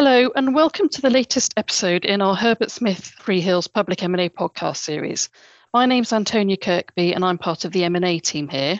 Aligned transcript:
Hello, 0.00 0.30
and 0.36 0.54
welcome 0.54 0.88
to 0.90 1.00
the 1.02 1.10
latest 1.10 1.54
episode 1.56 2.04
in 2.04 2.22
our 2.22 2.36
Herbert 2.36 2.70
Smith 2.70 3.12
Freehills 3.20 3.66
Public 3.66 4.00
M&A 4.00 4.28
podcast 4.28 4.76
series. 4.76 5.28
My 5.74 5.86
name's 5.86 6.12
Antonia 6.12 6.56
Kirkby, 6.56 7.14
and 7.14 7.24
I'm 7.24 7.36
part 7.36 7.64
of 7.64 7.72
the 7.72 7.82
M&A 7.82 8.20
team 8.20 8.48
here. 8.48 8.78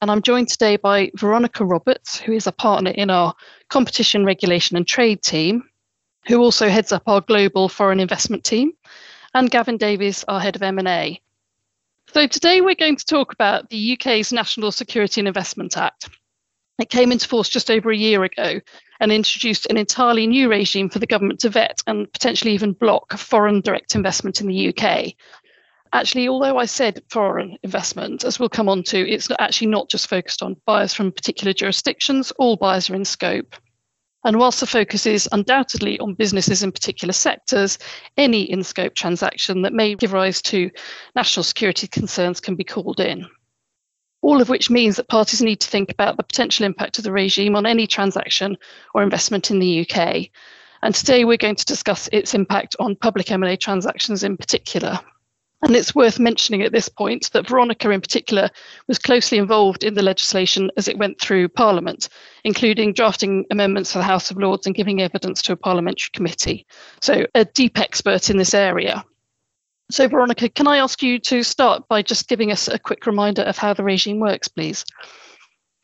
And 0.00 0.10
I'm 0.10 0.22
joined 0.22 0.48
today 0.48 0.78
by 0.78 1.10
Veronica 1.16 1.66
Roberts, 1.66 2.18
who 2.18 2.32
is 2.32 2.46
a 2.46 2.52
partner 2.52 2.92
in 2.92 3.10
our 3.10 3.34
competition 3.68 4.24
regulation 4.24 4.78
and 4.78 4.86
trade 4.86 5.22
team, 5.22 5.68
who 6.28 6.38
also 6.38 6.70
heads 6.70 6.92
up 6.92 7.02
our 7.06 7.20
global 7.20 7.68
foreign 7.68 8.00
investment 8.00 8.42
team, 8.42 8.72
and 9.34 9.50
Gavin 9.50 9.76
Davies, 9.76 10.24
our 10.28 10.40
head 10.40 10.56
of 10.56 10.62
M&A. 10.62 11.20
So 12.14 12.26
today 12.26 12.62
we're 12.62 12.74
going 12.74 12.96
to 12.96 13.04
talk 13.04 13.34
about 13.34 13.68
the 13.68 13.98
UK's 14.00 14.32
National 14.32 14.72
Security 14.72 15.20
and 15.20 15.28
Investment 15.28 15.76
Act. 15.76 16.08
It 16.78 16.88
came 16.88 17.12
into 17.12 17.28
force 17.28 17.50
just 17.50 17.70
over 17.70 17.90
a 17.90 17.96
year 17.96 18.24
ago 18.24 18.60
and 19.00 19.12
introduced 19.12 19.66
an 19.66 19.76
entirely 19.76 20.26
new 20.26 20.50
regime 20.50 20.88
for 20.88 20.98
the 20.98 21.06
government 21.06 21.40
to 21.40 21.48
vet 21.48 21.82
and 21.86 22.12
potentially 22.12 22.52
even 22.52 22.72
block 22.72 23.12
foreign 23.14 23.60
direct 23.60 23.94
investment 23.94 24.40
in 24.40 24.46
the 24.46 24.68
UK. 24.68 25.14
Actually, 25.92 26.26
although 26.26 26.58
I 26.58 26.64
said 26.64 27.02
foreign 27.08 27.56
investment, 27.62 28.24
as 28.24 28.40
we'll 28.40 28.48
come 28.48 28.68
on 28.68 28.82
to, 28.84 29.08
it's 29.08 29.28
actually 29.38 29.68
not 29.68 29.88
just 29.88 30.08
focused 30.08 30.42
on 30.42 30.56
buyers 30.66 30.92
from 30.92 31.12
particular 31.12 31.52
jurisdictions, 31.52 32.32
all 32.32 32.56
buyers 32.56 32.90
are 32.90 32.96
in 32.96 33.04
scope. 33.04 33.54
And 34.24 34.38
whilst 34.38 34.60
the 34.60 34.66
focus 34.66 35.06
is 35.06 35.28
undoubtedly 35.32 36.00
on 36.00 36.14
businesses 36.14 36.62
in 36.62 36.72
particular 36.72 37.12
sectors, 37.12 37.78
any 38.16 38.42
in 38.42 38.64
scope 38.64 38.94
transaction 38.94 39.62
that 39.62 39.74
may 39.74 39.94
give 39.94 40.12
rise 40.12 40.40
to 40.42 40.70
national 41.14 41.44
security 41.44 41.86
concerns 41.86 42.40
can 42.40 42.56
be 42.56 42.64
called 42.64 43.00
in 43.00 43.26
all 44.24 44.40
of 44.40 44.48
which 44.48 44.70
means 44.70 44.96
that 44.96 45.08
parties 45.08 45.42
need 45.42 45.60
to 45.60 45.68
think 45.68 45.90
about 45.90 46.16
the 46.16 46.22
potential 46.22 46.64
impact 46.64 46.96
of 46.96 47.04
the 47.04 47.12
regime 47.12 47.54
on 47.54 47.66
any 47.66 47.86
transaction 47.86 48.56
or 48.94 49.02
investment 49.02 49.50
in 49.50 49.58
the 49.58 49.86
UK. 49.86 50.30
And 50.82 50.94
today 50.94 51.26
we're 51.26 51.36
going 51.36 51.56
to 51.56 51.64
discuss 51.66 52.08
its 52.10 52.32
impact 52.32 52.74
on 52.80 52.96
public 52.96 53.30
M&A 53.30 53.54
transactions 53.58 54.24
in 54.24 54.38
particular. 54.38 54.98
And 55.60 55.76
it's 55.76 55.94
worth 55.94 56.18
mentioning 56.18 56.62
at 56.62 56.72
this 56.72 56.88
point 56.88 57.32
that 57.32 57.46
Veronica, 57.46 57.90
in 57.90 58.00
particular, 58.00 58.48
was 58.88 58.98
closely 58.98 59.36
involved 59.36 59.84
in 59.84 59.92
the 59.92 60.02
legislation 60.02 60.70
as 60.78 60.88
it 60.88 60.96
went 60.96 61.20
through 61.20 61.48
Parliament, 61.50 62.08
including 62.44 62.94
drafting 62.94 63.44
amendments 63.50 63.92
for 63.92 63.98
the 63.98 64.04
House 64.04 64.30
of 64.30 64.38
Lords 64.38 64.66
and 64.66 64.74
giving 64.74 65.02
evidence 65.02 65.42
to 65.42 65.52
a 65.52 65.56
parliamentary 65.56 66.10
committee. 66.14 66.66
So, 67.02 67.26
a 67.34 67.44
deep 67.44 67.78
expert 67.78 68.30
in 68.30 68.38
this 68.38 68.54
area. 68.54 69.04
So, 69.90 70.08
Veronica, 70.08 70.48
can 70.48 70.66
I 70.66 70.78
ask 70.78 71.02
you 71.02 71.18
to 71.20 71.42
start 71.42 71.86
by 71.88 72.02
just 72.02 72.28
giving 72.28 72.50
us 72.50 72.68
a 72.68 72.78
quick 72.78 73.06
reminder 73.06 73.42
of 73.42 73.58
how 73.58 73.74
the 73.74 73.84
regime 73.84 74.18
works, 74.18 74.48
please? 74.48 74.84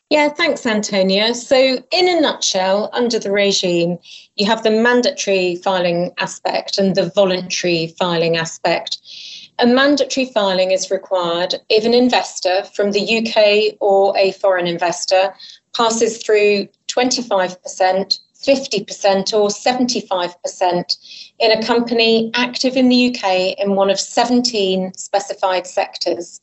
Yeah, 0.08 0.28
thanks, 0.28 0.66
Antonia. 0.66 1.34
So, 1.34 1.56
in 1.92 2.08
a 2.08 2.20
nutshell, 2.20 2.90
under 2.92 3.18
the 3.18 3.30
regime, 3.30 3.98
you 4.36 4.46
have 4.46 4.62
the 4.62 4.70
mandatory 4.70 5.56
filing 5.56 6.12
aspect 6.18 6.78
and 6.78 6.96
the 6.96 7.10
voluntary 7.14 7.94
filing 7.98 8.36
aspect. 8.36 8.98
A 9.60 9.66
mandatory 9.66 10.26
filing 10.26 10.70
is 10.70 10.90
required 10.90 11.56
if 11.68 11.84
an 11.84 11.94
investor 11.94 12.64
from 12.74 12.92
the 12.92 13.18
UK 13.18 13.76
or 13.80 14.16
a 14.16 14.32
foreign 14.32 14.66
investor 14.66 15.34
passes 15.76 16.22
through 16.22 16.66
25% 16.88 18.18
50% 18.42 19.34
or 19.34 19.48
75% 19.48 21.32
in 21.38 21.50
a 21.52 21.62
company 21.62 22.30
active 22.34 22.76
in 22.76 22.88
the 22.88 23.08
UK 23.08 23.58
in 23.58 23.74
one 23.74 23.90
of 23.90 24.00
17 24.00 24.94
specified 24.94 25.66
sectors. 25.66 26.40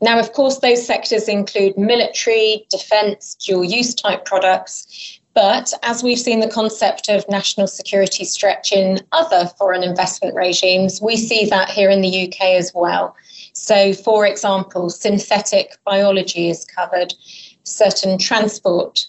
Now, 0.00 0.18
of 0.18 0.32
course, 0.32 0.58
those 0.58 0.84
sectors 0.84 1.28
include 1.28 1.78
military, 1.78 2.66
defence, 2.70 3.34
dual 3.34 3.64
use 3.64 3.94
type 3.94 4.24
products. 4.24 5.18
But 5.34 5.72
as 5.84 6.02
we've 6.02 6.18
seen 6.18 6.40
the 6.40 6.48
concept 6.48 7.08
of 7.08 7.28
national 7.28 7.68
security 7.68 8.24
stretch 8.24 8.72
in 8.72 9.00
other 9.12 9.46
foreign 9.58 9.84
investment 9.84 10.34
regimes, 10.34 11.00
we 11.00 11.16
see 11.16 11.44
that 11.46 11.70
here 11.70 11.90
in 11.90 12.00
the 12.00 12.26
UK 12.26 12.56
as 12.56 12.72
well. 12.74 13.14
So, 13.52 13.92
for 13.92 14.26
example, 14.26 14.90
synthetic 14.90 15.78
biology 15.84 16.50
is 16.50 16.64
covered, 16.64 17.14
certain 17.62 18.18
transport 18.18 19.06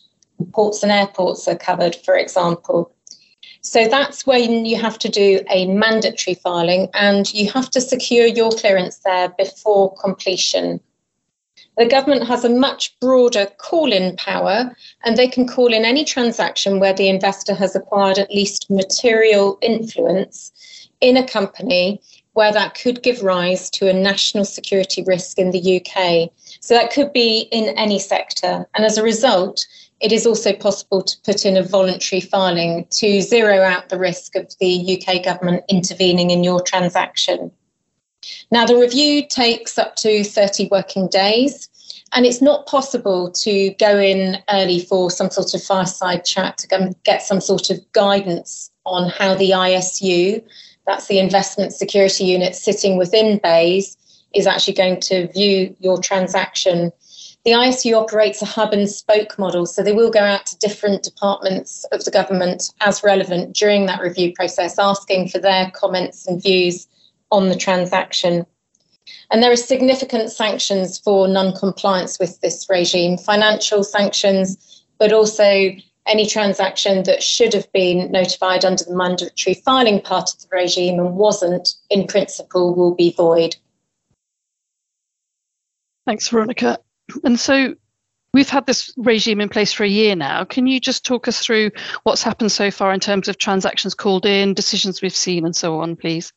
ports 0.53 0.83
and 0.83 0.91
airports 0.91 1.47
are 1.47 1.55
covered, 1.55 1.95
for 1.95 2.15
example. 2.15 2.91
So 3.61 3.87
that's 3.87 4.25
when 4.25 4.65
you 4.65 4.77
have 4.77 4.97
to 4.99 5.09
do 5.09 5.41
a 5.49 5.67
mandatory 5.67 6.35
filing 6.35 6.89
and 6.93 7.31
you 7.33 7.51
have 7.51 7.69
to 7.71 7.81
secure 7.81 8.25
your 8.25 8.51
clearance 8.51 8.99
there 8.99 9.29
before 9.29 9.95
completion. 9.95 10.79
The 11.77 11.85
government 11.85 12.27
has 12.27 12.43
a 12.43 12.49
much 12.49 12.97
broader 12.99 13.47
call 13.57 13.91
in 13.91 14.15
power 14.17 14.75
and 15.03 15.17
they 15.17 15.27
can 15.27 15.47
call 15.47 15.73
in 15.73 15.85
any 15.85 16.03
transaction 16.03 16.79
where 16.79 16.93
the 16.93 17.09
investor 17.09 17.53
has 17.53 17.75
acquired 17.75 18.17
at 18.17 18.33
least 18.33 18.69
material 18.69 19.57
influence 19.61 20.51
in 21.01 21.15
a 21.15 21.27
company 21.27 22.01
where 22.33 22.51
that 22.51 22.75
could 22.75 23.03
give 23.03 23.23
rise 23.23 23.69
to 23.71 23.89
a 23.89 23.93
national 23.93 24.45
security 24.45 25.03
risk 25.05 25.37
in 25.37 25.51
the 25.51 25.81
UK. 25.81 26.31
So 26.61 26.73
that 26.73 26.91
could 26.91 27.11
be 27.13 27.47
in 27.51 27.77
any 27.77 27.99
sector. 27.99 28.67
And 28.75 28.85
as 28.85 28.97
a 28.97 29.03
result, 29.03 29.65
it 29.99 30.11
is 30.11 30.25
also 30.25 30.53
possible 30.53 31.01
to 31.01 31.17
put 31.23 31.45
in 31.45 31.57
a 31.57 31.63
voluntary 31.63 32.21
filing 32.21 32.87
to 32.91 33.21
zero 33.21 33.61
out 33.61 33.89
the 33.89 33.99
risk 33.99 34.35
of 34.35 34.53
the 34.59 34.97
UK 34.97 35.23
government 35.23 35.63
intervening 35.67 36.31
in 36.31 36.43
your 36.43 36.61
transaction. 36.61 37.51
Now, 38.51 38.65
the 38.65 38.77
review 38.77 39.25
takes 39.27 39.77
up 39.77 39.95
to 39.97 40.23
30 40.23 40.69
working 40.71 41.07
days, 41.07 41.69
and 42.13 42.25
it's 42.25 42.41
not 42.41 42.65
possible 42.65 43.31
to 43.31 43.71
go 43.71 43.97
in 43.99 44.37
early 44.49 44.79
for 44.79 45.11
some 45.11 45.29
sort 45.29 45.53
of 45.53 45.63
fireside 45.63 46.25
chat 46.25 46.57
to 46.59 46.95
get 47.03 47.21
some 47.21 47.41
sort 47.41 47.69
of 47.69 47.79
guidance 47.91 48.71
on 48.85 49.09
how 49.09 49.35
the 49.35 49.51
ISU, 49.51 50.43
that's 50.87 51.07
the 51.07 51.19
investment 51.19 51.73
security 51.73 52.23
unit 52.23 52.55
sitting 52.55 52.97
within 52.97 53.39
BEIS, 53.43 53.95
is 54.33 54.47
actually 54.47 54.73
going 54.73 54.99
to 55.01 55.27
view 55.33 55.75
your 55.79 55.99
transaction 56.01 56.91
the 57.45 57.51
ISU 57.51 57.95
operates 57.95 58.41
a 58.41 58.45
hub 58.45 58.73
and 58.73 58.89
spoke 58.89 59.39
model, 59.39 59.65
so 59.65 59.81
they 59.81 59.93
will 59.93 60.11
go 60.11 60.19
out 60.19 60.45
to 60.47 60.57
different 60.57 61.03
departments 61.03 61.85
of 61.91 62.03
the 62.03 62.11
government 62.11 62.73
as 62.81 63.03
relevant 63.03 63.55
during 63.55 63.85
that 63.85 64.01
review 64.01 64.33
process, 64.33 64.77
asking 64.77 65.29
for 65.29 65.39
their 65.39 65.71
comments 65.71 66.27
and 66.27 66.41
views 66.41 66.87
on 67.31 67.47
the 67.47 67.55
transaction. 67.55 68.45
And 69.31 69.41
there 69.41 69.51
are 69.51 69.55
significant 69.55 70.31
sanctions 70.31 70.97
for 70.97 71.27
non 71.27 71.55
compliance 71.55 72.19
with 72.19 72.41
this 72.41 72.67
regime 72.69 73.17
financial 73.17 73.83
sanctions, 73.83 74.83
but 74.97 75.13
also 75.13 75.71
any 76.07 76.25
transaction 76.25 77.03
that 77.03 77.23
should 77.23 77.53
have 77.53 77.71
been 77.71 78.11
notified 78.11 78.65
under 78.65 78.83
the 78.83 78.95
mandatory 78.95 79.53
filing 79.53 80.01
part 80.01 80.33
of 80.33 80.41
the 80.41 80.47
regime 80.51 80.99
and 80.99 81.15
wasn't, 81.15 81.75
in 81.89 82.07
principle, 82.07 82.75
will 82.75 82.95
be 82.95 83.11
void. 83.11 83.55
Thanks, 86.05 86.27
Veronica. 86.27 86.79
And 87.23 87.39
so 87.39 87.75
we've 88.33 88.49
had 88.49 88.65
this 88.65 88.93
regime 88.97 89.41
in 89.41 89.49
place 89.49 89.73
for 89.73 89.83
a 89.83 89.89
year 89.89 90.15
now. 90.15 90.43
Can 90.43 90.67
you 90.67 90.79
just 90.79 91.05
talk 91.05 91.27
us 91.27 91.39
through 91.39 91.71
what's 92.03 92.23
happened 92.23 92.51
so 92.51 92.71
far 92.71 92.93
in 92.93 92.99
terms 92.99 93.27
of 93.27 93.37
transactions 93.37 93.93
called 93.93 94.25
in, 94.25 94.53
decisions 94.53 95.01
we've 95.01 95.15
seen, 95.15 95.45
and 95.45 95.55
so 95.55 95.79
on, 95.79 95.95
please? 95.95 96.31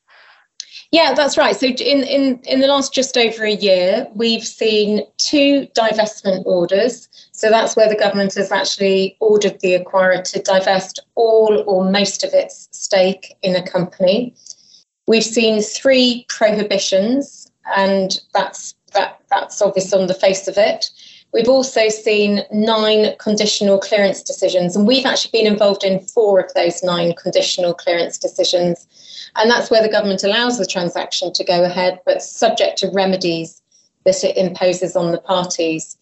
Yeah, 0.92 1.14
that's 1.14 1.38
right. 1.38 1.56
So 1.56 1.66
in, 1.66 2.02
in, 2.04 2.38
in 2.44 2.60
the 2.60 2.66
last 2.66 2.92
just 2.92 3.16
over 3.16 3.44
a 3.44 3.54
year, 3.54 4.06
we've 4.14 4.44
seen 4.44 5.02
two 5.16 5.66
divestment 5.74 6.44
orders. 6.44 7.08
So 7.32 7.48
that's 7.48 7.76
where 7.76 7.88
the 7.88 7.96
government 7.96 8.34
has 8.34 8.52
actually 8.52 9.16
ordered 9.18 9.58
the 9.60 9.78
acquirer 9.78 10.22
to 10.22 10.42
divest 10.42 11.00
all 11.14 11.64
or 11.66 11.90
most 11.90 12.24
of 12.24 12.34
its 12.34 12.68
stake 12.72 13.34
in 13.40 13.56
a 13.56 13.62
company. 13.62 14.34
We've 15.06 15.24
seen 15.24 15.62
three 15.62 16.26
prohibitions, 16.28 17.50
and 17.74 18.20
that's 18.34 18.74
that, 18.92 19.20
that's 19.30 19.60
obvious 19.60 19.92
on 19.92 20.06
the 20.06 20.14
face 20.14 20.48
of 20.48 20.56
it. 20.56 20.90
We've 21.32 21.48
also 21.48 21.88
seen 21.88 22.42
nine 22.52 23.14
conditional 23.18 23.78
clearance 23.78 24.22
decisions, 24.22 24.76
and 24.76 24.86
we've 24.86 25.06
actually 25.06 25.30
been 25.40 25.50
involved 25.50 25.82
in 25.82 26.00
four 26.00 26.40
of 26.40 26.52
those 26.54 26.82
nine 26.82 27.14
conditional 27.14 27.72
clearance 27.72 28.18
decisions. 28.18 28.86
And 29.36 29.50
that's 29.50 29.70
where 29.70 29.82
the 29.82 29.88
government 29.88 30.24
allows 30.24 30.58
the 30.58 30.66
transaction 30.66 31.32
to 31.32 31.44
go 31.44 31.64
ahead, 31.64 32.00
but 32.04 32.22
subject 32.22 32.76
to 32.78 32.90
remedies 32.90 33.62
that 34.04 34.22
it 34.22 34.36
imposes 34.36 34.94
on 34.94 35.12
the 35.12 35.18
parties. 35.18 35.96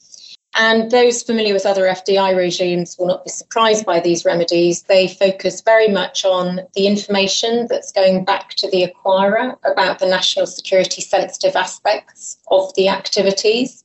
And 0.54 0.90
those 0.90 1.22
familiar 1.22 1.54
with 1.54 1.64
other 1.64 1.84
FDI 1.84 2.36
regimes 2.36 2.96
will 2.98 3.06
not 3.06 3.24
be 3.24 3.30
surprised 3.30 3.86
by 3.86 4.00
these 4.00 4.24
remedies. 4.24 4.82
They 4.82 5.06
focus 5.06 5.60
very 5.60 5.88
much 5.88 6.24
on 6.24 6.60
the 6.74 6.86
information 6.86 7.66
that's 7.68 7.92
going 7.92 8.24
back 8.24 8.50
to 8.54 8.68
the 8.70 8.84
acquirer 8.84 9.56
about 9.64 10.00
the 10.00 10.06
national 10.06 10.46
security 10.46 11.02
sensitive 11.02 11.54
aspects 11.54 12.38
of 12.50 12.74
the 12.74 12.88
activities. 12.88 13.84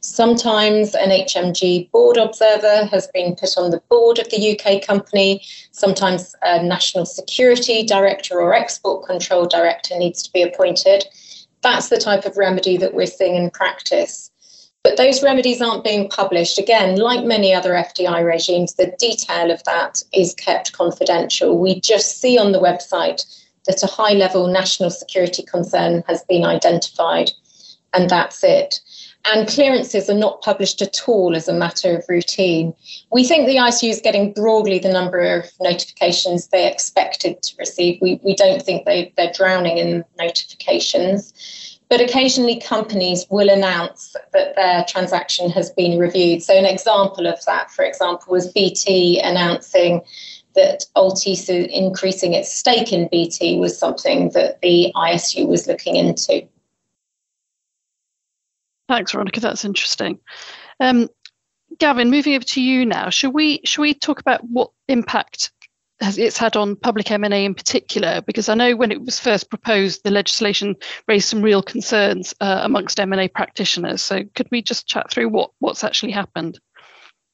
Sometimes 0.00 0.94
an 0.94 1.10
HMG 1.10 1.90
board 1.90 2.16
observer 2.16 2.86
has 2.86 3.06
been 3.08 3.36
put 3.36 3.58
on 3.58 3.70
the 3.70 3.82
board 3.90 4.18
of 4.18 4.30
the 4.30 4.58
UK 4.58 4.82
company. 4.82 5.44
Sometimes 5.72 6.34
a 6.42 6.62
national 6.62 7.04
security 7.04 7.84
director 7.84 8.40
or 8.40 8.54
export 8.54 9.06
control 9.06 9.46
director 9.46 9.98
needs 9.98 10.22
to 10.22 10.32
be 10.32 10.42
appointed. 10.42 11.04
That's 11.60 11.90
the 11.90 11.98
type 11.98 12.24
of 12.24 12.38
remedy 12.38 12.78
that 12.78 12.94
we're 12.94 13.06
seeing 13.06 13.36
in 13.36 13.50
practice. 13.50 14.29
But 14.82 14.96
those 14.96 15.22
remedies 15.22 15.60
aren't 15.60 15.84
being 15.84 16.08
published. 16.08 16.58
Again, 16.58 16.96
like 16.96 17.24
many 17.24 17.52
other 17.52 17.72
FDI 17.72 18.24
regimes, 18.24 18.74
the 18.74 18.94
detail 18.98 19.50
of 19.50 19.62
that 19.64 20.02
is 20.14 20.34
kept 20.34 20.72
confidential. 20.72 21.58
We 21.58 21.80
just 21.80 22.20
see 22.20 22.38
on 22.38 22.52
the 22.52 22.60
website 22.60 23.22
that 23.66 23.82
a 23.82 23.86
high 23.86 24.14
level 24.14 24.46
national 24.46 24.90
security 24.90 25.42
concern 25.42 26.02
has 26.06 26.22
been 26.24 26.44
identified, 26.44 27.30
and 27.92 28.08
that's 28.08 28.42
it. 28.42 28.80
And 29.26 29.46
clearances 29.46 30.08
are 30.08 30.14
not 30.14 30.40
published 30.40 30.80
at 30.80 31.06
all 31.06 31.36
as 31.36 31.46
a 31.46 31.52
matter 31.52 31.94
of 31.98 32.06
routine. 32.08 32.72
We 33.12 33.24
think 33.24 33.46
the 33.46 33.56
ISU 33.56 33.90
is 33.90 34.00
getting 34.00 34.32
broadly 34.32 34.78
the 34.78 34.90
number 34.90 35.20
of 35.20 35.50
notifications 35.60 36.48
they 36.48 36.66
expected 36.66 37.42
to 37.42 37.54
receive. 37.58 38.00
We, 38.00 38.18
we 38.24 38.34
don't 38.34 38.62
think 38.62 38.86
they, 38.86 39.12
they're 39.18 39.32
drowning 39.32 39.76
in 39.76 40.04
notifications. 40.18 41.69
But 41.90 42.00
occasionally, 42.00 42.60
companies 42.60 43.26
will 43.30 43.50
announce 43.50 44.14
that 44.32 44.54
their 44.54 44.84
transaction 44.88 45.50
has 45.50 45.70
been 45.70 45.98
reviewed. 45.98 46.40
So, 46.40 46.54
an 46.54 46.64
example 46.64 47.26
of 47.26 47.44
that, 47.46 47.70
for 47.72 47.84
example, 47.84 48.32
was 48.32 48.52
BT 48.52 49.20
announcing 49.20 50.02
that 50.54 50.86
Altice 50.96 51.48
increasing 51.68 52.34
its 52.34 52.52
stake 52.52 52.92
in 52.92 53.08
BT 53.08 53.58
was 53.58 53.76
something 53.76 54.30
that 54.30 54.60
the 54.62 54.92
ISU 54.94 55.48
was 55.48 55.66
looking 55.66 55.96
into. 55.96 56.46
Thanks, 58.88 59.12
Veronica. 59.12 59.40
That's 59.40 59.64
interesting. 59.64 60.18
Um, 60.80 61.08
Gavin, 61.78 62.10
moving 62.10 62.34
over 62.34 62.44
to 62.44 62.60
you 62.60 62.84
now. 62.84 63.10
Should 63.10 63.34
we 63.34 63.60
should 63.64 63.82
we 63.82 63.94
talk 63.94 64.20
about 64.20 64.42
what 64.44 64.70
impact 64.88 65.52
has 66.00 66.18
it's 66.18 66.38
had 66.38 66.56
on 66.56 66.76
public 66.76 67.10
M&A 67.10 67.44
in 67.44 67.54
particular? 67.54 68.20
Because 68.22 68.48
I 68.48 68.54
know 68.54 68.76
when 68.76 68.90
it 68.90 69.02
was 69.02 69.20
first 69.20 69.50
proposed, 69.50 70.02
the 70.04 70.10
legislation 70.10 70.76
raised 71.06 71.28
some 71.28 71.42
real 71.42 71.62
concerns 71.62 72.34
uh, 72.40 72.60
amongst 72.62 72.98
M&A 72.98 73.28
practitioners. 73.28 74.02
So 74.02 74.22
could 74.34 74.48
we 74.50 74.62
just 74.62 74.86
chat 74.86 75.10
through 75.10 75.28
what, 75.28 75.50
what's 75.58 75.84
actually 75.84 76.12
happened? 76.12 76.58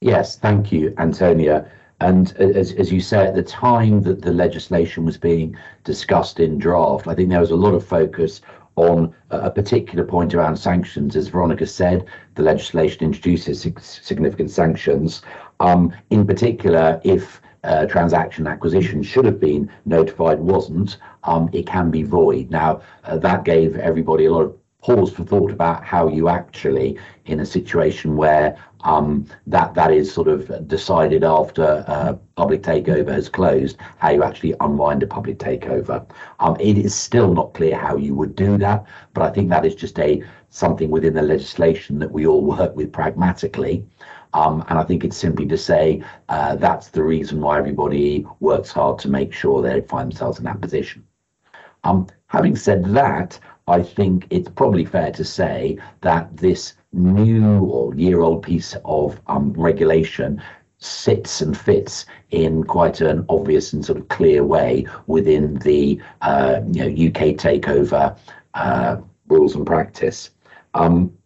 Yes, 0.01 0.37
thank 0.37 0.71
you, 0.71 0.93
Antonia. 0.97 1.69
And 1.99 2.31
as, 2.37 2.73
as 2.73 2.91
you 2.91 2.99
say, 2.99 3.25
at 3.25 3.33
the 3.33 3.41
time 3.43 4.03
that 4.03 4.21
the 4.21 4.31
legislation 4.31 5.05
was 5.05 5.17
being 5.17 5.57
discussed 5.83 6.39
in 6.39 6.59
draft, 6.59 7.07
I 7.07 7.15
think 7.15 7.29
there 7.29 7.39
was 7.39 7.51
a 7.51 7.55
lot 7.55 7.73
of 7.73 7.85
focus 7.85 8.41
on 8.75 9.13
a 9.31 9.49
particular 9.49 10.05
point 10.05 10.35
around 10.35 10.55
sanctions. 10.55 11.15
As 11.15 11.29
Veronica 11.29 11.65
said, 11.65 12.05
the 12.35 12.43
legislation 12.43 13.03
introduces 13.03 13.67
significant 13.79 14.51
sanctions. 14.51 15.23
Um, 15.59 15.91
in 16.11 16.27
particular, 16.27 17.01
if 17.03 17.41
transaction 17.85 18.47
acquisition 18.47 19.03
should 19.03 19.25
have 19.25 19.39
been 19.39 19.69
notified 19.85 20.39
wasn't, 20.39 20.97
um, 21.23 21.49
it 21.53 21.65
can 21.65 21.91
be 21.91 22.03
void. 22.03 22.49
Now, 22.49 22.81
uh, 23.03 23.17
that 23.17 23.43
gave 23.43 23.75
everybody 23.75 24.25
a 24.25 24.31
lot 24.31 24.43
of 24.43 24.55
pause 24.81 25.11
for 25.11 25.23
thought 25.23 25.51
about 25.51 25.83
how 25.83 26.07
you 26.07 26.29
actually, 26.29 26.97
in 27.25 27.39
a 27.41 27.45
situation 27.45 28.15
where 28.15 28.57
um, 28.83 29.25
that 29.47 29.73
that 29.73 29.91
is 29.91 30.11
sort 30.11 30.27
of 30.27 30.67
decided 30.67 31.23
after 31.23 31.83
uh, 31.87 32.13
public 32.35 32.61
takeover 32.61 33.11
has 33.11 33.27
closed, 33.27 33.77
how 33.97 34.11
you 34.11 34.23
actually 34.23 34.53
unwind 34.61 35.03
a 35.03 35.07
public 35.07 35.39
takeover. 35.39 36.07
Um, 36.39 36.55
it 36.59 36.77
is 36.77 36.95
still 36.95 37.33
not 37.33 37.53
clear 37.53 37.75
how 37.75 37.97
you 37.97 38.15
would 38.15 38.35
do 38.35 38.57
that, 38.59 38.85
but 39.13 39.23
I 39.23 39.31
think 39.31 39.49
that 39.49 39.65
is 39.65 39.75
just 39.75 39.99
a 39.99 40.23
something 40.49 40.89
within 40.89 41.13
the 41.13 41.21
legislation 41.21 41.99
that 41.99 42.11
we 42.11 42.25
all 42.25 42.43
work 42.43 42.75
with 42.75 42.93
pragmatically. 42.93 43.85
Um, 44.33 44.63
and 44.69 44.77
I 44.77 44.83
think 44.83 45.03
it's 45.03 45.17
simply 45.17 45.45
to 45.47 45.57
say 45.57 46.03
uh, 46.29 46.55
that's 46.55 46.89
the 46.89 47.03
reason 47.03 47.41
why 47.41 47.57
everybody 47.57 48.25
works 48.39 48.71
hard 48.71 48.99
to 48.99 49.09
make 49.09 49.33
sure 49.33 49.61
they 49.61 49.81
find 49.81 50.11
themselves 50.11 50.39
in 50.39 50.45
that 50.45 50.61
position. 50.61 51.05
Um, 51.83 52.07
having 52.27 52.55
said 52.55 52.83
that, 52.93 53.39
I 53.67 53.81
think 53.83 54.27
it's 54.29 54.49
probably 54.49 54.85
fair 54.85 55.11
to 55.11 55.23
say 55.23 55.77
that 56.01 56.35
this 56.35 56.73
new 56.93 57.65
or 57.65 57.93
year 57.95 58.21
old 58.21 58.43
piece 58.43 58.75
of 58.85 59.19
um, 59.27 59.53
regulation 59.53 60.41
sits 60.79 61.41
and 61.41 61.57
fits 61.57 62.05
in 62.29 62.63
quite 62.63 63.01
an 63.01 63.25
obvious 63.29 63.73
and 63.73 63.83
sort 63.83 63.97
of 63.97 64.07
clear 64.09 64.43
way 64.43 64.85
within 65.07 65.55
the 65.55 65.99
uh, 66.21 66.61
you 66.71 66.83
know, 66.83 67.07
UK 67.09 67.35
takeover 67.35 68.17
uh, 68.53 68.97
rules 69.27 69.55
and 69.55 69.65
practice. 69.65 70.31
Um, 70.73 71.16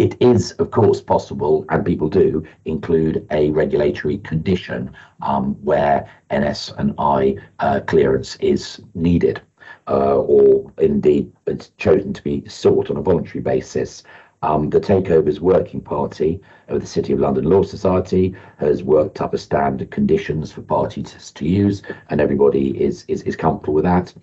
it 0.00 0.16
is, 0.18 0.52
of 0.52 0.70
course, 0.70 1.02
possible, 1.02 1.66
and 1.68 1.84
people 1.84 2.08
do 2.08 2.42
include 2.64 3.26
a 3.30 3.50
regulatory 3.50 4.16
condition 4.18 4.90
um, 5.20 5.54
where 5.62 6.08
NS 6.32 6.72
and 6.78 6.94
I 6.96 7.36
uh, 7.58 7.80
clearance 7.80 8.36
is 8.36 8.80
needed, 8.94 9.42
uh, 9.88 10.16
or 10.16 10.72
indeed 10.78 11.30
it's 11.46 11.68
chosen 11.76 12.14
to 12.14 12.22
be 12.22 12.48
sought 12.48 12.88
on 12.90 12.96
a 12.96 13.02
voluntary 13.02 13.42
basis. 13.42 14.02
Um, 14.42 14.70
the 14.70 14.80
Takeovers 14.80 15.40
Working 15.40 15.82
Party 15.82 16.40
of 16.68 16.80
the 16.80 16.86
City 16.86 17.12
of 17.12 17.20
London 17.20 17.44
Law 17.44 17.62
Society 17.62 18.34
has 18.56 18.82
worked 18.82 19.20
up 19.20 19.34
a 19.34 19.38
standard 19.38 19.90
conditions 19.90 20.50
for 20.50 20.62
parties 20.62 21.30
to 21.32 21.44
use, 21.46 21.82
and 22.08 22.22
everybody 22.22 22.82
is, 22.82 23.04
is, 23.06 23.20
is 23.24 23.36
comfortable 23.36 23.74
with 23.74 23.84
that 23.84 24.14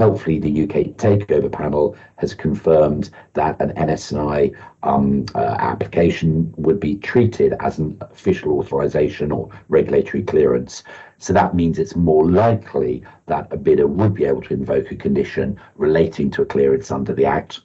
helpfully 0.00 0.38
the 0.38 0.62
UK 0.62 0.96
Takeover 0.96 1.52
Panel 1.52 1.94
has 2.16 2.32
confirmed 2.32 3.10
that 3.34 3.60
an 3.60 3.70
NS&I 3.76 4.50
um, 4.82 5.26
uh, 5.34 5.56
application 5.58 6.54
would 6.56 6.80
be 6.80 6.96
treated 6.96 7.52
as 7.60 7.78
an 7.78 7.98
official 8.00 8.58
authorization 8.58 9.30
or 9.30 9.50
regulatory 9.68 10.22
clearance. 10.22 10.84
So 11.18 11.34
that 11.34 11.54
means 11.54 11.78
it's 11.78 11.96
more 11.96 12.30
likely 12.30 13.02
that 13.26 13.48
a 13.50 13.58
bidder 13.58 13.86
would 13.86 14.14
be 14.14 14.24
able 14.24 14.40
to 14.40 14.54
invoke 14.54 14.90
a 14.90 14.96
condition 14.96 15.60
relating 15.74 16.30
to 16.30 16.40
a 16.40 16.46
clearance 16.46 16.90
under 16.90 17.12
the 17.12 17.26
Act. 17.26 17.60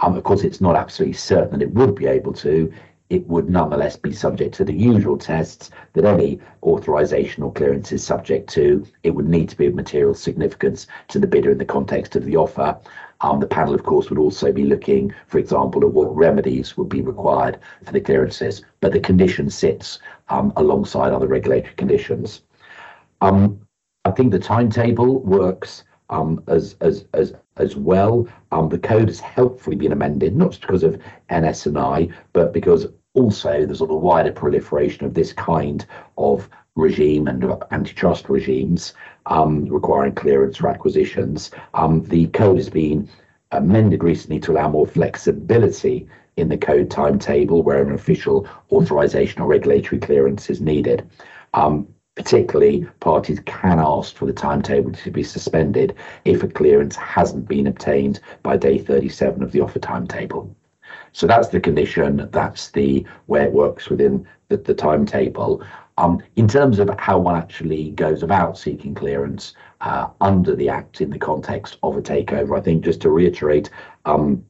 Um, 0.00 0.16
of 0.16 0.24
course, 0.24 0.42
it's 0.42 0.60
not 0.60 0.74
absolutely 0.74 1.14
certain 1.14 1.60
that 1.60 1.62
it 1.62 1.72
would 1.72 1.94
be 1.94 2.06
able 2.06 2.32
to 2.32 2.72
it 3.08 3.26
would 3.26 3.48
nonetheless 3.48 3.96
be 3.96 4.12
subject 4.12 4.54
to 4.56 4.64
the 4.64 4.72
usual 4.72 5.16
tests 5.16 5.70
that 5.92 6.04
any 6.04 6.40
authorization 6.62 7.42
or 7.42 7.52
clearance 7.52 7.92
is 7.92 8.02
subject 8.04 8.48
to. 8.50 8.84
It 9.02 9.10
would 9.10 9.28
need 9.28 9.48
to 9.50 9.56
be 9.56 9.66
of 9.66 9.74
material 9.74 10.14
significance 10.14 10.86
to 11.08 11.18
the 11.18 11.26
bidder 11.26 11.50
in 11.50 11.58
the 11.58 11.64
context 11.64 12.16
of 12.16 12.24
the 12.24 12.36
offer. 12.36 12.76
Um, 13.20 13.40
the 13.40 13.46
panel, 13.46 13.74
of 13.74 13.84
course, 13.84 14.10
would 14.10 14.18
also 14.18 14.52
be 14.52 14.64
looking, 14.64 15.14
for 15.26 15.38
example, 15.38 15.82
at 15.84 15.92
what 15.92 16.14
remedies 16.14 16.76
would 16.76 16.88
be 16.88 17.00
required 17.00 17.58
for 17.84 17.92
the 17.92 18.00
clearances, 18.00 18.62
but 18.80 18.92
the 18.92 19.00
condition 19.00 19.48
sits 19.48 20.00
um, 20.28 20.52
alongside 20.56 21.12
other 21.12 21.28
regulatory 21.28 21.74
conditions. 21.74 22.42
Um, 23.20 23.60
I 24.04 24.10
think 24.10 24.32
the 24.32 24.38
timetable 24.38 25.20
works 25.20 25.84
um, 26.10 26.42
as 26.46 26.76
as 26.80 27.06
as 27.14 27.34
as 27.56 27.76
well. 27.76 28.26
Um, 28.52 28.68
the 28.68 28.78
code 28.78 29.08
has 29.08 29.20
helpfully 29.20 29.76
been 29.76 29.92
amended, 29.92 30.36
not 30.36 30.50
just 30.50 30.60
because 30.62 30.82
of 30.82 31.00
NS&I, 31.30 32.08
but 32.32 32.52
because 32.52 32.86
also 33.14 33.64
there's 33.64 33.78
sort 33.78 33.90
of 33.90 34.00
wider 34.00 34.32
proliferation 34.32 35.06
of 35.06 35.14
this 35.14 35.32
kind 35.32 35.86
of 36.18 36.48
regime 36.74 37.26
and 37.26 37.44
antitrust 37.70 38.28
regimes 38.28 38.92
um, 39.26 39.64
requiring 39.66 40.14
clearance 40.14 40.58
for 40.58 40.68
acquisitions. 40.68 41.50
Um, 41.74 42.02
the 42.04 42.26
code 42.28 42.58
has 42.58 42.68
been 42.68 43.08
amended 43.52 44.04
recently 44.04 44.38
to 44.40 44.52
allow 44.52 44.68
more 44.68 44.86
flexibility 44.86 46.06
in 46.36 46.48
the 46.48 46.58
code 46.58 46.90
timetable 46.90 47.62
where 47.62 47.82
an 47.82 47.94
official 47.94 48.46
authorization 48.70 49.40
or 49.40 49.48
regulatory 49.48 49.98
clearance 49.98 50.50
is 50.50 50.60
needed. 50.60 51.08
Um, 51.54 51.88
Particularly, 52.16 52.88
parties 53.00 53.40
can 53.44 53.78
ask 53.78 54.16
for 54.16 54.24
the 54.24 54.32
timetable 54.32 54.90
to 54.90 55.10
be 55.10 55.22
suspended 55.22 55.94
if 56.24 56.42
a 56.42 56.48
clearance 56.48 56.96
hasn't 56.96 57.46
been 57.46 57.66
obtained 57.66 58.20
by 58.42 58.56
day 58.56 58.78
37 58.78 59.42
of 59.42 59.52
the 59.52 59.60
offer 59.60 59.78
timetable. 59.78 60.56
So 61.12 61.26
that's 61.26 61.48
the 61.48 61.60
condition. 61.60 62.28
That's 62.32 62.70
the 62.70 63.06
where 63.26 63.46
it 63.46 63.52
works 63.52 63.90
within 63.90 64.26
the, 64.48 64.56
the 64.56 64.74
timetable. 64.74 65.62
Um, 65.98 66.22
in 66.36 66.48
terms 66.48 66.78
of 66.78 66.90
how 66.98 67.18
one 67.18 67.36
actually 67.36 67.90
goes 67.90 68.22
about 68.22 68.56
seeking 68.56 68.94
clearance 68.94 69.54
uh, 69.82 70.08
under 70.22 70.54
the 70.54 70.70
Act 70.70 71.02
in 71.02 71.10
the 71.10 71.18
context 71.18 71.76
of 71.82 71.98
a 71.98 72.02
takeover, 72.02 72.58
I 72.58 72.62
think 72.62 72.84
just 72.84 73.02
to 73.02 73.10
reiterate 73.10 73.68
um, 74.06 74.44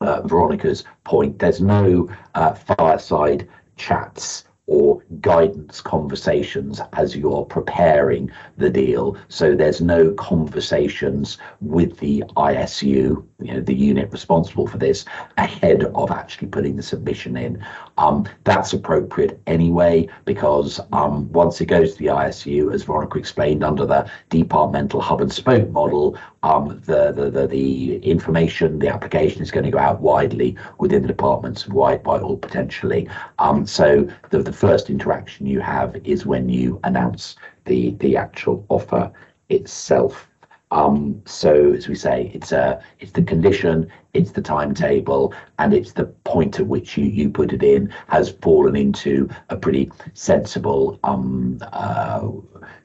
uh, 0.00 0.22
Veronica's 0.22 0.84
point, 1.04 1.38
there's 1.38 1.60
no 1.60 2.08
uh, 2.34 2.54
fireside 2.54 3.48
chats 3.76 4.44
or 4.68 5.02
guidance 5.22 5.80
conversations 5.80 6.80
as 6.92 7.16
you're 7.16 7.44
preparing 7.46 8.30
the 8.58 8.68
deal. 8.68 9.16
So 9.28 9.56
there's 9.56 9.80
no 9.80 10.12
conversations 10.12 11.38
with 11.62 11.98
the 11.98 12.22
ISU, 12.36 13.24
you 13.40 13.54
know, 13.54 13.60
the 13.60 13.74
unit 13.74 14.12
responsible 14.12 14.66
for 14.66 14.76
this, 14.76 15.06
ahead 15.38 15.84
of 15.84 16.10
actually 16.10 16.48
putting 16.48 16.76
the 16.76 16.82
submission 16.82 17.36
in. 17.36 17.64
Um, 17.96 18.26
that's 18.44 18.74
appropriate 18.74 19.40
anyway, 19.46 20.06
because 20.26 20.80
um, 20.92 21.32
once 21.32 21.60
it 21.62 21.66
goes 21.66 21.94
to 21.94 21.98
the 21.98 22.06
ISU, 22.06 22.72
as 22.72 22.84
Veronica 22.84 23.18
explained, 23.18 23.64
under 23.64 23.86
the 23.86 24.08
departmental 24.28 25.00
hub 25.00 25.22
and 25.22 25.32
spoke 25.32 25.70
model, 25.70 26.18
um, 26.42 26.80
the, 26.84 27.12
the, 27.12 27.30
the, 27.30 27.46
the 27.46 27.96
information, 27.98 28.78
the 28.78 28.88
application 28.88 29.42
is 29.42 29.50
going 29.50 29.64
to 29.64 29.70
go 29.70 29.78
out 29.78 30.00
widely 30.00 30.56
within 30.78 31.02
the 31.02 31.08
departments, 31.08 31.66
wide, 31.68 32.04
wide 32.06 32.22
all 32.22 32.36
potentially. 32.36 33.08
Um, 33.38 33.66
so 33.66 34.08
the, 34.30 34.42
the 34.42 34.52
first 34.52 34.90
interaction 34.90 35.46
you 35.46 35.60
have 35.60 35.96
is 36.04 36.26
when 36.26 36.48
you 36.48 36.80
announce 36.84 37.36
the, 37.64 37.90
the 38.00 38.16
actual 38.16 38.64
offer 38.68 39.12
itself. 39.48 40.28
Um, 40.70 41.22
so 41.24 41.72
as 41.72 41.88
we 41.88 41.94
say, 41.94 42.30
it's 42.34 42.52
a 42.52 42.82
it's 43.00 43.12
the 43.12 43.22
condition, 43.22 43.90
it's 44.12 44.32
the 44.32 44.42
timetable, 44.42 45.32
and 45.58 45.72
it's 45.72 45.92
the 45.92 46.04
point 46.24 46.60
at 46.60 46.66
which 46.66 46.98
you, 46.98 47.06
you 47.06 47.30
put 47.30 47.54
it 47.54 47.62
in 47.62 47.92
has 48.08 48.32
fallen 48.42 48.76
into 48.76 49.30
a 49.48 49.56
pretty 49.56 49.90
sensible 50.12 51.00
um, 51.04 51.58
uh, 51.72 52.28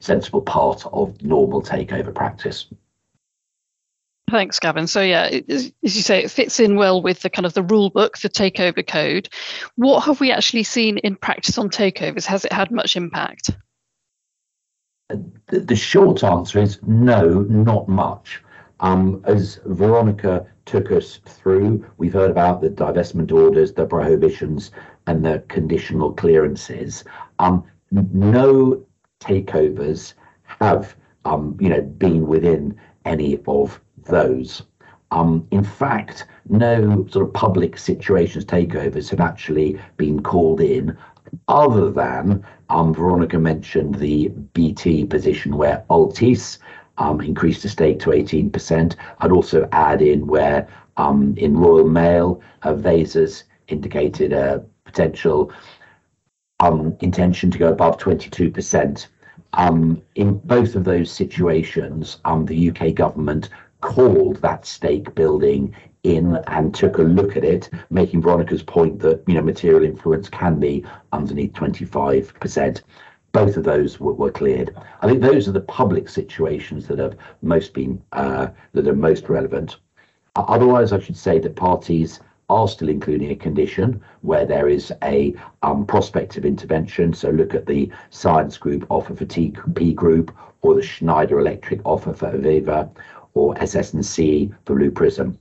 sensible 0.00 0.40
part 0.40 0.86
of 0.94 1.20
normal 1.22 1.60
takeover 1.62 2.14
practice. 2.14 2.66
Thanks, 4.30 4.58
Gavin. 4.58 4.86
So 4.86 5.02
yeah, 5.02 5.40
as 5.48 5.72
you 5.82 6.02
say, 6.02 6.24
it 6.24 6.30
fits 6.30 6.58
in 6.58 6.76
well 6.76 7.02
with 7.02 7.20
the 7.20 7.30
kind 7.30 7.44
of 7.44 7.54
the 7.54 7.62
rule 7.62 7.90
book, 7.90 8.18
the 8.18 8.30
takeover 8.30 8.86
code. 8.86 9.28
What 9.76 10.00
have 10.04 10.18
we 10.18 10.32
actually 10.32 10.62
seen 10.62 10.98
in 10.98 11.16
practice 11.16 11.58
on 11.58 11.68
takeovers? 11.68 12.24
Has 12.24 12.44
it 12.44 12.52
had 12.52 12.70
much 12.70 12.96
impact? 12.96 13.50
The, 15.08 15.60
the 15.60 15.76
short 15.76 16.24
answer 16.24 16.60
is 16.60 16.80
no, 16.86 17.40
not 17.42 17.86
much. 17.88 18.42
Um, 18.80 19.22
as 19.24 19.60
Veronica 19.66 20.46
took 20.64 20.90
us 20.90 21.20
through, 21.26 21.84
we've 21.98 22.14
heard 22.14 22.30
about 22.30 22.60
the 22.60 22.70
divestment 22.70 23.30
orders, 23.30 23.72
the 23.72 23.86
prohibitions, 23.86 24.70
and 25.06 25.24
the 25.24 25.44
conditional 25.48 26.12
clearances. 26.12 27.04
Um, 27.38 27.64
no 27.92 28.84
takeovers 29.20 30.14
have, 30.60 30.96
um, 31.24 31.56
you 31.60 31.68
know, 31.68 31.82
been 31.82 32.26
within 32.26 32.78
any 33.04 33.38
of 33.46 33.80
those. 34.04 34.62
Um, 35.10 35.46
in 35.50 35.62
fact, 35.62 36.26
no 36.48 37.06
sort 37.10 37.26
of 37.26 37.32
public 37.32 37.78
situations 37.78 38.44
takeovers 38.44 39.08
have 39.10 39.20
actually 39.20 39.80
been 39.96 40.22
called 40.22 40.60
in, 40.60 40.96
other 41.48 41.90
than 41.90 42.44
um, 42.68 42.94
Veronica 42.94 43.38
mentioned 43.38 43.96
the 43.96 44.28
BT 44.28 45.04
position 45.04 45.56
where 45.56 45.84
Altice 45.90 46.58
um, 46.98 47.20
increased 47.20 47.62
the 47.62 47.68
stake 47.68 47.98
to 48.00 48.10
18%. 48.10 48.96
I'd 49.20 49.32
also 49.32 49.68
add 49.72 50.02
in 50.02 50.26
where 50.26 50.68
um, 50.96 51.34
in 51.36 51.56
Royal 51.56 51.88
Mail, 51.88 52.40
uh, 52.62 52.74
Vesa's 52.74 53.44
indicated 53.68 54.32
a 54.32 54.64
potential 54.84 55.52
um, 56.60 56.96
intention 57.00 57.50
to 57.50 57.58
go 57.58 57.72
above 57.72 57.98
22%. 57.98 59.06
Um, 59.54 60.02
in 60.14 60.38
both 60.38 60.74
of 60.74 60.84
those 60.84 61.10
situations, 61.10 62.18
um, 62.24 62.44
the 62.46 62.70
UK 62.70 62.94
government 62.94 63.48
called 63.84 64.36
that 64.36 64.64
stake 64.64 65.14
building 65.14 65.74
in 66.04 66.36
and 66.46 66.74
took 66.74 66.96
a 66.96 67.02
look 67.02 67.36
at 67.36 67.44
it, 67.44 67.68
making 67.90 68.22
Veronica's 68.22 68.62
point 68.62 68.98
that 69.00 69.22
you 69.26 69.34
know 69.34 69.42
material 69.42 69.84
influence 69.84 70.28
can 70.30 70.58
be 70.58 70.82
underneath 71.12 71.52
25%. 71.52 72.80
Both 73.32 73.56
of 73.58 73.64
those 73.64 74.00
were, 74.00 74.14
were 74.14 74.30
cleared. 74.30 74.74
I 75.02 75.06
think 75.06 75.20
those 75.20 75.48
are 75.48 75.52
the 75.52 75.60
public 75.60 76.08
situations 76.08 76.86
that 76.86 76.98
have 76.98 77.16
most 77.42 77.74
been 77.74 78.02
uh, 78.12 78.48
that 78.72 78.88
are 78.88 78.96
most 78.96 79.28
relevant. 79.28 79.76
Otherwise, 80.34 80.92
I 80.92 80.98
should 80.98 81.16
say 81.16 81.38
that 81.40 81.54
parties 81.54 82.20
are 82.48 82.68
still 82.68 82.88
including 82.88 83.30
a 83.30 83.36
condition 83.36 84.00
where 84.22 84.46
there 84.46 84.68
is 84.68 84.92
a 85.02 85.34
um, 85.62 85.84
prospect 85.84 86.38
of 86.38 86.46
intervention. 86.46 87.12
So 87.12 87.30
look 87.30 87.54
at 87.54 87.66
the 87.66 87.90
Science 88.10 88.56
Group 88.56 88.86
offer 88.88 89.14
for 89.14 89.26
TP 89.26 89.94
Group 89.94 90.34
or 90.62 90.74
the 90.74 90.82
Schneider 90.82 91.38
Electric 91.38 91.80
offer 91.84 92.12
for 92.14 92.30
AVEVA 92.32 92.90
or 93.34 93.60
SS&C 93.60 94.52
for 94.64 94.76
Blue 94.76 94.90
Prism. 94.90 95.38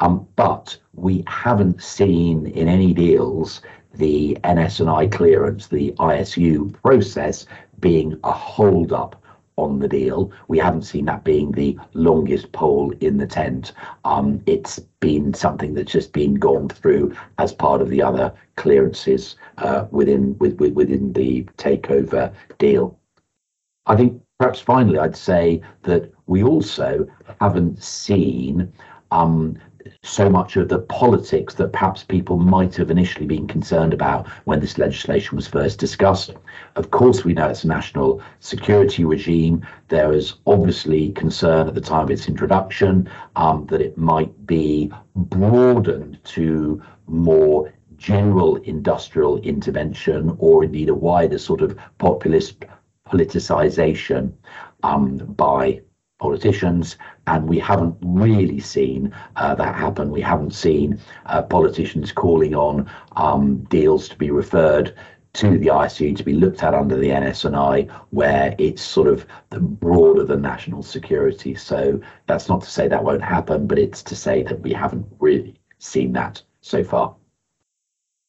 Um, 0.00 0.26
but 0.36 0.76
we 0.94 1.24
haven't 1.26 1.82
seen 1.82 2.46
in 2.48 2.68
any 2.68 2.92
deals 2.92 3.62
the 3.94 4.36
NS&I 4.46 5.06
clearance, 5.06 5.68
the 5.68 5.92
ISU 5.92 6.72
process 6.82 7.46
being 7.80 8.18
a 8.24 8.32
hold 8.32 8.92
up 8.92 9.22
on 9.56 9.78
the 9.78 9.88
deal. 9.88 10.30
We 10.48 10.58
haven't 10.58 10.82
seen 10.82 11.06
that 11.06 11.24
being 11.24 11.50
the 11.52 11.78
longest 11.94 12.52
pole 12.52 12.92
in 13.00 13.16
the 13.16 13.26
tent. 13.26 13.72
Um, 14.04 14.42
it's 14.46 14.78
been 15.00 15.32
something 15.32 15.72
that's 15.72 15.92
just 15.92 16.12
been 16.12 16.34
gone 16.34 16.68
through 16.68 17.14
as 17.38 17.52
part 17.52 17.80
of 17.80 17.88
the 17.88 18.02
other 18.02 18.34
clearances 18.56 19.36
uh, 19.58 19.86
within 19.90 20.36
with, 20.38 20.58
with, 20.60 20.74
within 20.74 21.12
the 21.14 21.44
takeover 21.56 22.34
deal. 22.58 22.98
I 23.86 23.96
think 23.96 24.20
perhaps 24.38 24.60
finally 24.60 24.98
I'd 24.98 25.16
say 25.16 25.62
that 25.82 26.12
we 26.26 26.42
also 26.42 27.08
haven't 27.40 27.82
seen 27.82 28.72
um, 29.10 29.56
so 30.02 30.28
much 30.28 30.56
of 30.56 30.68
the 30.68 30.80
politics 30.80 31.54
that 31.54 31.72
perhaps 31.72 32.02
people 32.02 32.36
might 32.36 32.74
have 32.76 32.90
initially 32.90 33.26
been 33.26 33.46
concerned 33.46 33.94
about 33.94 34.28
when 34.44 34.60
this 34.60 34.78
legislation 34.78 35.36
was 35.36 35.46
first 35.46 35.78
discussed. 35.78 36.34
Of 36.74 36.90
course, 36.90 37.24
we 37.24 37.32
know 37.32 37.48
it's 37.48 37.64
a 37.64 37.68
national 37.68 38.20
security 38.40 39.04
regime. 39.04 39.64
There 39.88 40.08
was 40.08 40.34
obviously 40.46 41.12
concern 41.12 41.68
at 41.68 41.74
the 41.74 41.80
time 41.80 42.04
of 42.04 42.10
its 42.10 42.28
introduction 42.28 43.08
um, 43.36 43.66
that 43.66 43.80
it 43.80 43.96
might 43.96 44.46
be 44.46 44.92
broadened 45.14 46.18
to 46.24 46.82
more 47.06 47.72
general 47.96 48.56
industrial 48.56 49.38
intervention 49.38 50.36
or 50.38 50.64
indeed 50.64 50.88
a 50.88 50.94
wider 50.94 51.38
sort 51.38 51.62
of 51.62 51.78
populist 51.98 52.64
politicization 53.10 54.32
um, 54.82 55.16
by 55.16 55.80
politicians, 56.18 56.96
and 57.26 57.48
we 57.48 57.58
haven't 57.58 57.96
really 58.02 58.60
seen 58.60 59.14
uh, 59.36 59.54
that 59.54 59.74
happen. 59.74 60.10
We 60.10 60.22
haven't 60.22 60.54
seen 60.54 60.98
uh, 61.26 61.42
politicians 61.42 62.12
calling 62.12 62.54
on 62.54 62.90
um, 63.16 63.58
deals 63.64 64.08
to 64.08 64.16
be 64.16 64.30
referred 64.30 64.94
to 65.34 65.58
the 65.58 65.66
ISU 65.66 66.16
to 66.16 66.24
be 66.24 66.32
looked 66.32 66.62
at 66.62 66.72
under 66.72 66.96
the 66.96 67.12
NS&I, 67.12 67.82
where 68.10 68.54
it's 68.58 68.80
sort 68.80 69.06
of 69.06 69.26
the 69.50 69.60
broader 69.60 70.24
than 70.24 70.40
national 70.40 70.82
security. 70.82 71.54
So 71.54 72.00
that's 72.26 72.48
not 72.48 72.62
to 72.62 72.70
say 72.70 72.88
that 72.88 73.04
won't 73.04 73.22
happen, 73.22 73.66
but 73.66 73.78
it's 73.78 74.02
to 74.04 74.16
say 74.16 74.42
that 74.44 74.60
we 74.60 74.72
haven't 74.72 75.06
really 75.18 75.60
seen 75.78 76.12
that 76.14 76.42
so 76.62 76.82
far. 76.82 77.14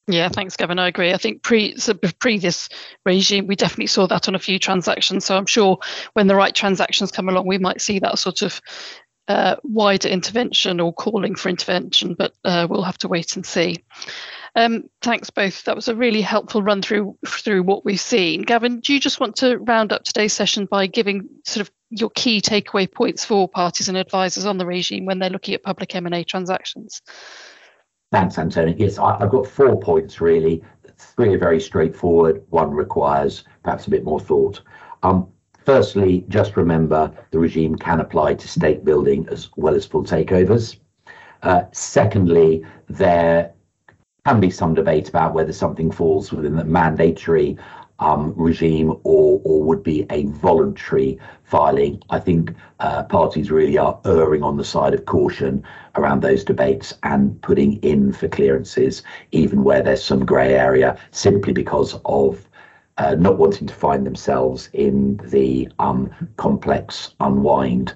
Yeah, 0.07 0.29
thanks, 0.29 0.55
Gavin. 0.55 0.79
I 0.79 0.87
agree. 0.87 1.11
I 1.13 1.17
think 1.17 1.43
pre 1.43 1.75
so 1.77 1.93
previous 2.19 2.69
regime, 3.05 3.45
we 3.45 3.57
definitely 3.57 3.87
saw 3.87 4.07
that 4.07 4.29
on 4.29 4.35
a 4.35 4.39
few 4.39 4.57
transactions. 4.57 5.25
So 5.25 5.35
I'm 5.35 5.45
sure 5.45 5.79
when 6.13 6.27
the 6.27 6.35
right 6.35 6.55
transactions 6.55 7.11
come 7.11 7.27
along, 7.27 7.45
we 7.45 7.57
might 7.57 7.81
see 7.81 7.99
that 7.99 8.17
sort 8.17 8.41
of 8.41 8.61
uh, 9.27 9.57
wider 9.63 10.07
intervention 10.07 10.79
or 10.79 10.93
calling 10.93 11.35
for 11.35 11.49
intervention. 11.49 12.15
But 12.17 12.33
uh, 12.45 12.67
we'll 12.69 12.83
have 12.83 12.97
to 12.99 13.09
wait 13.09 13.35
and 13.35 13.45
see. 13.45 13.83
Um, 14.55 14.85
thanks 15.01 15.29
both. 15.29 15.65
That 15.65 15.75
was 15.75 15.89
a 15.89 15.95
really 15.95 16.21
helpful 16.21 16.63
run 16.63 16.81
through 16.81 17.17
through 17.27 17.63
what 17.63 17.83
we've 17.83 17.99
seen. 17.99 18.43
Gavin, 18.43 18.79
do 18.79 18.93
you 18.93 19.01
just 19.01 19.19
want 19.19 19.35
to 19.37 19.57
round 19.57 19.91
up 19.91 20.03
today's 20.03 20.31
session 20.33 20.65
by 20.65 20.87
giving 20.87 21.27
sort 21.45 21.67
of 21.67 21.73
your 21.89 22.09
key 22.11 22.39
takeaway 22.39 22.91
points 22.91 23.25
for 23.25 23.49
parties 23.49 23.89
and 23.89 23.97
advisors 23.97 24.45
on 24.45 24.57
the 24.57 24.65
regime 24.65 25.05
when 25.05 25.19
they're 25.19 25.29
looking 25.29 25.53
at 25.53 25.63
public 25.63 25.93
M&A 25.93 26.23
transactions? 26.23 27.01
Thanks, 28.11 28.37
Antonio. 28.37 28.73
Yes, 28.77 28.97
I, 28.97 29.17
have 29.19 29.31
got 29.31 29.45
four 29.45 29.79
points 29.79 30.21
really. 30.21 30.63
Three 30.97 31.33
are 31.33 31.37
very 31.37 31.59
straightforward. 31.59 32.41
One 32.49 32.71
requires 32.71 33.43
perhaps 33.63 33.87
a 33.87 33.89
bit 33.89 34.05
more 34.05 34.19
thought. 34.19 34.61
Um, 35.03 35.27
firstly, 35.65 36.25
just 36.29 36.55
remember 36.55 37.11
the 37.31 37.39
regime 37.39 37.75
can 37.75 37.99
apply 37.99 38.35
to 38.35 38.47
stake 38.47 38.85
building 38.85 39.27
as 39.29 39.49
well 39.57 39.75
as 39.75 39.85
full 39.85 40.05
takeovers. 40.05 40.77
Uh, 41.43 41.63
secondly, 41.73 42.65
there 42.87 43.51
can 44.25 44.39
be 44.39 44.49
some 44.49 44.73
debate 44.73 45.09
about 45.09 45.33
whether 45.33 45.51
something 45.51 45.91
falls 45.91 46.31
within 46.31 46.55
the 46.55 46.63
mandatory 46.63 47.57
um, 47.99 48.33
regime 48.35 48.91
or, 49.03 49.41
or 49.43 49.63
would 49.63 49.83
be 49.83 50.05
a 50.09 50.25
voluntary 50.25 51.19
filing. 51.43 52.01
I 52.09 52.19
think 52.19 52.53
uh, 52.79 53.03
parties 53.03 53.51
really 53.51 53.77
are 53.77 53.99
erring 54.05 54.43
on 54.43 54.57
the 54.57 54.65
side 54.65 54.93
of 54.93 55.05
caution 55.05 55.63
around 55.95 56.21
those 56.21 56.43
debates 56.43 56.93
and 57.03 57.41
putting 57.41 57.77
in 57.77 58.13
for 58.13 58.27
clearances, 58.27 59.03
even 59.31 59.63
where 59.63 59.81
there's 59.81 60.03
some 60.03 60.25
grey 60.25 60.53
area, 60.53 60.97
simply 61.11 61.53
because 61.53 61.99
of 62.05 62.47
uh, 62.97 63.15
not 63.15 63.37
wanting 63.37 63.67
to 63.67 63.73
find 63.73 64.05
themselves 64.05 64.69
in 64.73 65.17
the 65.25 65.69
um, 65.79 66.11
complex 66.37 67.13
unwind 67.19 67.93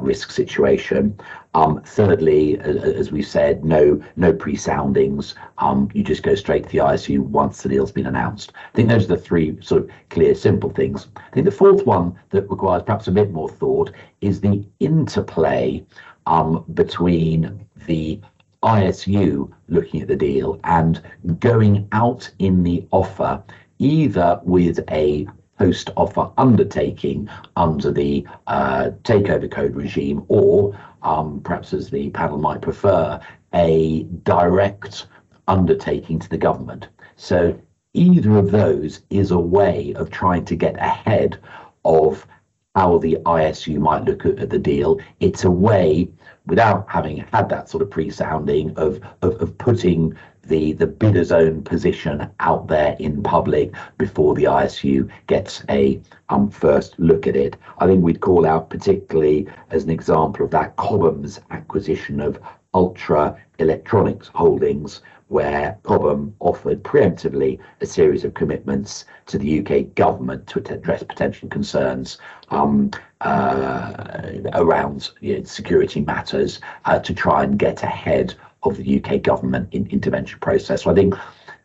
risk 0.00 0.30
situation. 0.30 1.18
Um, 1.54 1.82
thirdly, 1.82 2.58
as, 2.60 3.10
we 3.10 3.22
said, 3.22 3.64
no 3.64 4.02
no 4.16 4.32
pre-soundings. 4.32 5.34
Um, 5.58 5.88
you 5.94 6.04
just 6.04 6.22
go 6.22 6.34
straight 6.34 6.64
to 6.64 6.68
the 6.68 6.78
ISU 6.78 7.20
once 7.20 7.62
the 7.62 7.68
deal's 7.68 7.92
been 7.92 8.06
announced. 8.06 8.52
I 8.54 8.76
think 8.76 8.88
those 8.88 9.04
are 9.04 9.16
the 9.16 9.16
three 9.16 9.56
sort 9.62 9.84
of 9.84 9.90
clear, 10.10 10.34
simple 10.34 10.70
things. 10.70 11.08
I 11.16 11.30
think 11.30 11.46
the 11.46 11.52
fourth 11.52 11.86
one 11.86 12.18
that 12.30 12.50
requires 12.50 12.82
perhaps 12.82 13.08
a 13.08 13.12
bit 13.12 13.30
more 13.30 13.48
thought 13.48 13.92
is 14.20 14.40
the 14.40 14.64
interplay 14.80 15.84
um, 16.26 16.64
between 16.74 17.66
the 17.86 18.20
ISU 18.62 19.50
looking 19.68 20.02
at 20.02 20.08
the 20.08 20.16
deal 20.16 20.60
and 20.64 21.00
going 21.38 21.88
out 21.92 22.28
in 22.38 22.62
the 22.62 22.86
offer 22.90 23.42
either 23.78 24.40
with 24.42 24.80
a 24.90 25.26
post 25.58 25.90
offer 25.96 26.30
undertaking 26.38 27.28
under 27.56 27.90
the 27.90 28.26
uh, 28.46 28.90
takeover 29.02 29.50
code 29.50 29.74
regime, 29.74 30.24
or 30.28 30.78
um, 31.02 31.40
perhaps 31.42 31.72
as 31.72 31.90
the 31.90 32.10
panel 32.10 32.38
might 32.38 32.62
prefer, 32.62 33.20
a 33.54 34.04
direct 34.22 35.06
undertaking 35.46 36.18
to 36.18 36.28
the 36.28 36.38
government. 36.38 36.88
So 37.16 37.58
either 37.94 38.36
of 38.36 38.50
those 38.50 39.00
is 39.10 39.30
a 39.30 39.38
way 39.38 39.92
of 39.96 40.10
trying 40.10 40.44
to 40.46 40.56
get 40.56 40.76
ahead 40.76 41.38
of 41.84 42.26
how 42.74 42.98
the 42.98 43.16
ISU 43.24 43.78
might 43.78 44.04
look 44.04 44.24
at, 44.24 44.38
at 44.38 44.50
the 44.50 44.58
deal. 44.58 45.00
It's 45.20 45.44
a 45.44 45.50
way, 45.50 46.08
without 46.46 46.86
having 46.88 47.18
had 47.32 47.48
that 47.48 47.68
sort 47.68 47.82
of 47.82 47.90
pre-sounding, 47.90 48.76
of, 48.76 49.00
of, 49.22 49.40
of 49.40 49.58
putting 49.58 50.16
the, 50.48 50.72
the 50.72 50.86
bidder's 50.86 51.30
own 51.30 51.62
position 51.62 52.28
out 52.40 52.66
there 52.68 52.96
in 52.98 53.22
public 53.22 53.72
before 53.98 54.34
the 54.34 54.44
ISU 54.44 55.08
gets 55.26 55.62
a 55.68 56.00
um, 56.30 56.50
first 56.50 56.98
look 56.98 57.26
at 57.26 57.36
it. 57.36 57.56
I 57.78 57.86
think 57.86 58.02
we'd 58.02 58.20
call 58.20 58.46
out 58.46 58.70
particularly 58.70 59.46
as 59.70 59.84
an 59.84 59.90
example 59.90 60.44
of 60.44 60.50
that 60.52 60.76
Cobham's 60.76 61.40
acquisition 61.50 62.20
of 62.20 62.38
Ultra 62.74 63.36
Electronics 63.58 64.28
Holdings, 64.34 65.02
where 65.28 65.78
Cobham 65.82 66.34
offered 66.40 66.82
preemptively 66.82 67.58
a 67.80 67.86
series 67.86 68.24
of 68.24 68.34
commitments 68.34 69.04
to 69.26 69.38
the 69.38 69.60
UK 69.60 69.94
government 69.94 70.46
to 70.48 70.58
address 70.72 71.02
potential 71.02 71.48
concerns 71.48 72.18
um, 72.48 72.90
uh, 73.20 74.22
around 74.54 75.10
you 75.20 75.36
know, 75.36 75.44
security 75.44 76.00
matters 76.00 76.60
uh, 76.86 76.98
to 76.98 77.12
try 77.12 77.44
and 77.44 77.58
get 77.58 77.82
ahead 77.82 78.34
of 78.62 78.76
the 78.76 79.02
UK 79.02 79.22
government 79.22 79.68
in 79.72 79.86
intervention 79.88 80.38
process. 80.40 80.82
So 80.82 80.90
I 80.90 80.94
think 80.94 81.14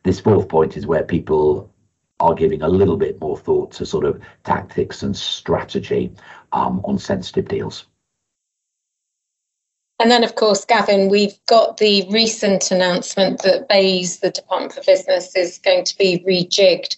this 0.03 0.19
fourth 0.19 0.47
point 0.47 0.77
is 0.77 0.85
where 0.85 1.03
people 1.03 1.69
are 2.19 2.33
giving 2.33 2.61
a 2.61 2.67
little 2.67 2.97
bit 2.97 3.19
more 3.19 3.37
thought 3.37 3.71
to 3.73 3.85
sort 3.85 4.05
of 4.05 4.21
tactics 4.43 5.03
and 5.03 5.15
strategy 5.15 6.11
um, 6.51 6.81
on 6.85 6.97
sensitive 6.97 7.47
deals. 7.47 7.85
And 9.99 10.11
then, 10.11 10.23
of 10.23 10.35
course, 10.35 10.65
Gavin, 10.65 11.09
we've 11.09 11.37
got 11.47 11.77
the 11.77 12.05
recent 12.09 12.71
announcement 12.71 13.41
that 13.43 13.69
BEIS, 13.69 14.19
the 14.19 14.31
Department 14.31 14.73
for 14.73 14.81
Business, 14.83 15.35
is 15.35 15.59
going 15.59 15.85
to 15.85 15.97
be 15.97 16.23
rejigged. 16.27 16.97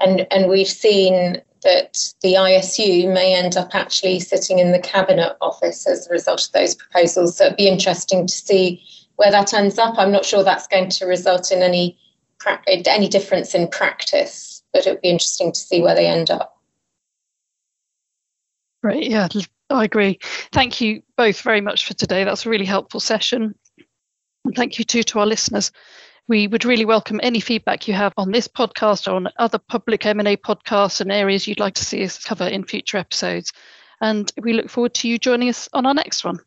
And, 0.00 0.26
and 0.30 0.48
we've 0.48 0.68
seen 0.68 1.42
that 1.62 2.12
the 2.22 2.34
ISU 2.34 3.12
may 3.12 3.34
end 3.34 3.56
up 3.56 3.74
actually 3.74 4.20
sitting 4.20 4.60
in 4.60 4.72
the 4.72 4.78
Cabinet 4.78 5.36
Office 5.40 5.86
as 5.86 6.06
a 6.06 6.10
result 6.10 6.46
of 6.46 6.52
those 6.52 6.74
proposals. 6.74 7.36
So 7.36 7.46
it'd 7.46 7.56
be 7.56 7.68
interesting 7.68 8.26
to 8.26 8.32
see 8.32 8.82
where 9.18 9.32
that 9.32 9.52
ends 9.52 9.78
up, 9.78 9.98
I'm 9.98 10.12
not 10.12 10.24
sure 10.24 10.42
that's 10.42 10.68
going 10.68 10.88
to 10.90 11.06
result 11.06 11.52
in 11.52 11.60
any 11.60 11.98
any 12.64 13.08
difference 13.08 13.52
in 13.52 13.66
practice, 13.66 14.62
but 14.72 14.86
it 14.86 14.90
would 14.90 15.00
be 15.00 15.10
interesting 15.10 15.50
to 15.50 15.58
see 15.58 15.82
where 15.82 15.96
they 15.96 16.06
end 16.06 16.30
up. 16.30 16.56
Great, 18.80 19.10
yeah, 19.10 19.26
I 19.70 19.84
agree. 19.84 20.20
Thank 20.52 20.80
you 20.80 21.02
both 21.16 21.40
very 21.40 21.60
much 21.60 21.84
for 21.84 21.94
today. 21.94 22.22
That's 22.22 22.46
a 22.46 22.50
really 22.50 22.64
helpful 22.64 23.00
session. 23.00 23.56
And 24.44 24.54
thank 24.54 24.78
you 24.78 24.84
too 24.84 25.02
to 25.02 25.18
our 25.18 25.26
listeners. 25.26 25.72
We 26.28 26.46
would 26.46 26.64
really 26.64 26.84
welcome 26.84 27.18
any 27.20 27.40
feedback 27.40 27.88
you 27.88 27.94
have 27.94 28.12
on 28.16 28.30
this 28.30 28.46
podcast 28.46 29.08
or 29.08 29.16
on 29.16 29.28
other 29.38 29.58
public 29.58 30.06
M&A 30.06 30.36
podcasts 30.36 31.00
and 31.00 31.10
areas 31.10 31.48
you'd 31.48 31.58
like 31.58 31.74
to 31.74 31.84
see 31.84 32.04
us 32.04 32.22
cover 32.22 32.46
in 32.46 32.62
future 32.62 32.98
episodes. 32.98 33.52
And 34.00 34.32
we 34.40 34.52
look 34.52 34.70
forward 34.70 34.94
to 34.94 35.08
you 35.08 35.18
joining 35.18 35.48
us 35.48 35.68
on 35.72 35.86
our 35.86 35.94
next 35.94 36.24
one. 36.24 36.38